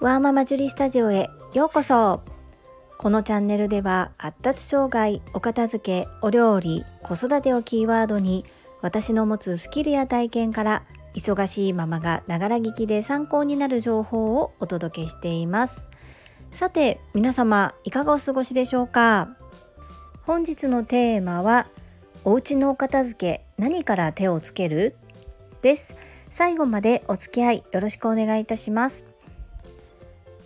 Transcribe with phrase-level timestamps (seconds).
[0.00, 2.22] ワーママジュリスタジオへようこそ。
[2.98, 8.44] このチャンネルでは発達障害、お片付け、お料理、子育てをキーワードに
[8.80, 10.84] 私の持つスキルや体験から
[11.16, 15.90] 忙しいママがながら聞きで参考になる情報をお届けしています。
[16.52, 19.30] さて皆様いかがお過ごしでしょうか？
[20.22, 21.66] 本日のテーマは
[22.22, 24.94] お家のお片付け何から手をつける？
[25.60, 25.96] です。
[26.28, 29.04] 最後までお付き合いよろしくお願いいたします。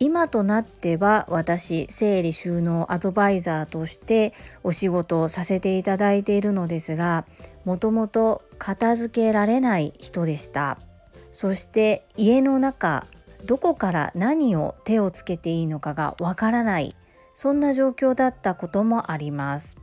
[0.00, 7.24] 今となっては私整理収納アドバイザーとしてお仕事をさせていただいているのですが
[7.64, 10.78] もともと片付けられない人でした。
[11.32, 13.06] そして家の中
[13.44, 16.96] どこから何を手をつけていいのかがわからない
[17.34, 19.76] そんな状況だったこともあります。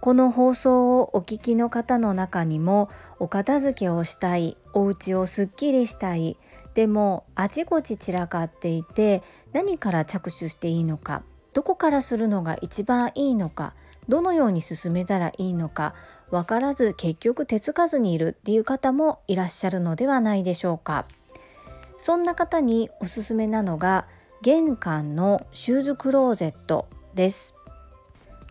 [0.00, 6.36] この放送をお聞きの方の中にもお片付けをしたいお家をすっきりしたい
[6.76, 9.22] でもあちこち散らかっていて
[9.54, 11.22] 何から着手していいのか
[11.54, 13.72] どこからするのが一番いいのか
[14.10, 15.94] どのように進めたらいいのか
[16.30, 21.06] 分からず結局手つかずにいるっていう方もいらっしゃるのではないでしょうか。
[21.96, 24.06] そんな方におすすめなのが
[24.42, 27.54] 玄関のシューズクローゼットです。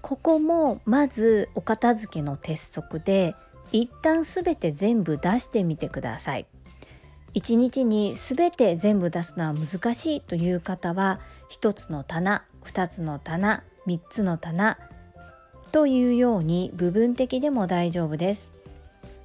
[0.02, 3.36] ここもまずお片付けの鉄則で
[3.72, 6.48] 一旦すべて全部出してみてください。
[7.36, 11.20] 1日に全て全部出すのは難しいという方は
[11.52, 14.78] 1つの棚2つの棚3つの棚
[15.72, 18.54] というように部分的でも大丈夫です。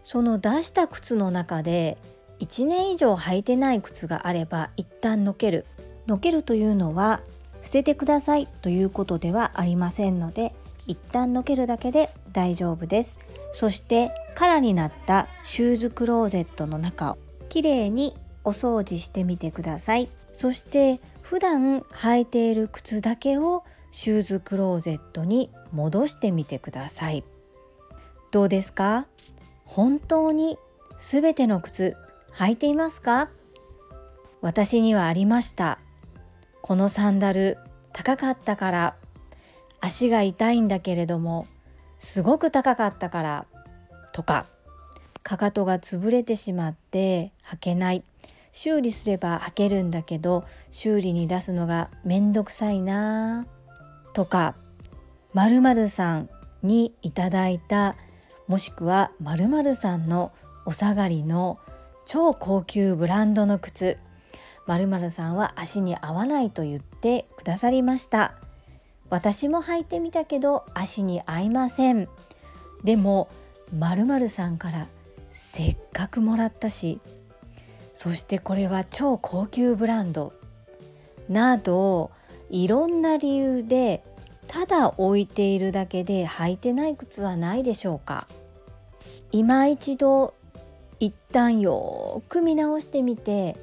[0.03, 1.97] その出した靴の中で
[2.41, 5.65] 1年以上履いてない靴があれば一旦のける。
[6.09, 7.21] のけるというのは
[7.63, 10.53] 捨ててくださいということではありませんので
[10.89, 13.21] 一旦のけるだけで大丈夫です。
[13.53, 17.17] そして空になったシューズクローゼットの中
[17.51, 20.09] きれいにお掃除してみてください。
[20.33, 27.25] そして普段履いている靴だけをシューズクローゼットに戻してみてください。
[28.31, 29.07] どうですか？
[29.67, 30.57] 本当に
[30.99, 31.97] 全ての靴
[32.33, 33.29] 履いていますか？
[34.41, 35.79] 私にはありました。
[36.63, 37.59] このサンダル
[37.93, 38.97] 高かったから。
[39.81, 41.47] 足が痛いんだけれども
[41.99, 43.47] すごく高かったから。
[44.13, 44.47] とか。
[45.23, 48.03] かかとが潰れてしまって履けない。
[48.53, 53.47] 修理すれば履けるんだけど修理に出すのがめんどくさいな
[54.13, 54.57] とか
[55.35, 56.29] 〇〇さん
[56.63, 57.95] にいただいた
[58.49, 60.33] もしくは〇〇さんの
[60.67, 61.59] お下がりの
[62.05, 63.99] 超高級ブランドの靴。
[64.67, 68.35] 〇〇さんは足に合わないと言ってくださりました。
[69.09, 72.09] 私も履いてみたけど足に合いません。
[72.83, 73.29] でも
[73.77, 74.89] 〇〇さんから
[75.43, 77.01] せっかくもらったし
[77.95, 80.33] そしてこれは超高級ブランド。
[81.29, 82.11] など
[82.51, 84.05] いろんな理由で
[84.47, 88.29] ただ置いているだけで履いてない靴はないでしょうか。
[89.33, 90.35] 今一度
[90.99, 93.57] 一旦よく見直してみて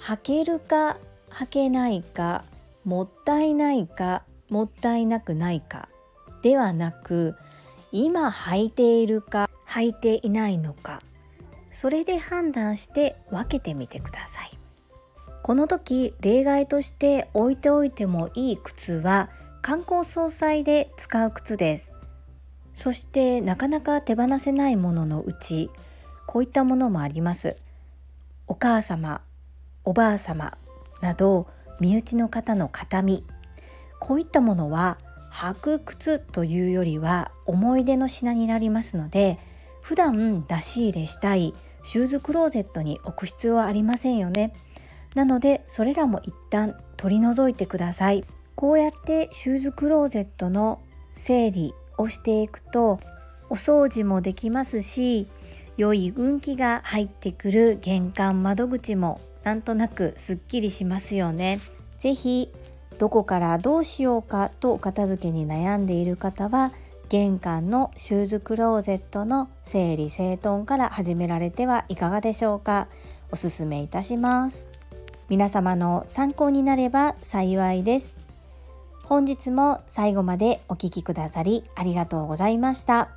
[0.00, 0.96] 履けるか
[1.30, 2.44] 履けないか
[2.84, 5.88] もったいないかもったいなくないか
[6.42, 7.34] ではなく
[7.90, 11.00] 今履いているか履いていないのか。
[11.70, 14.50] それで判断して分けてみてください。
[15.42, 19.30] この時例外として置いておいてもいい靴は
[19.62, 21.96] 観光総裁で使う靴です。
[22.74, 25.70] そしてなかなか手放せないもののうち
[26.26, 27.56] こういったものもあります。
[28.46, 29.22] お母様
[29.84, 30.58] おばあ様
[31.00, 31.46] など
[31.78, 33.24] 身内の方の形見。
[34.00, 34.98] こういったものは
[35.30, 39.38] 履く靴というよりは思い出の品になりますので
[39.80, 44.52] 普段出し入れしたいシューズクローゼットに置く必要はありませんよね。
[45.14, 48.24] なのでそれらも一旦取り除いてください。
[48.54, 50.80] こうやってシューズクローゼットの
[51.12, 53.00] 整理をしていくと
[53.48, 55.26] お掃除もできますし
[55.76, 61.58] 良い運気が入ってくる玄関窓口もなんとなくすっきりしますよね。
[61.98, 62.52] 是非
[62.98, 66.72] どこからどうしようかとお片付けに悩んでいる方は
[67.10, 72.86] 玄関のシューズクローゼットの整理整頓から始められてはいかがでしょうか？
[73.32, 74.68] おすすめいたします。
[75.28, 78.20] 皆様の参考になれば幸いです。
[79.02, 83.08] 本日も最後までお聴きくださりありがとうございました。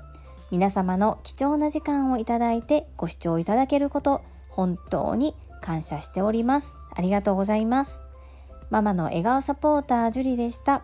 [0.50, 6.76] 皆様の貴重な時間をいただいてご視聴いただけること本当に感謝しております。
[6.96, 8.02] ありがとうございます。
[8.72, 10.82] ママの笑顔サポータージュリでした。